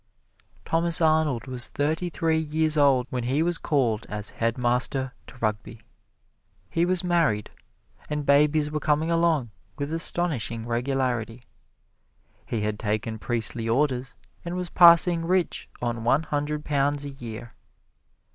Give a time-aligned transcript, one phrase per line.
[0.65, 5.37] Thomas Arnold was thirty three years old when he was called as head master to
[5.37, 5.79] Rugby.
[6.71, 7.51] He was married,
[8.09, 11.43] and babies were coming along with astonishing regularity.
[12.47, 17.53] He had taken priestly orders and was passing rich on one hundred pounds a year.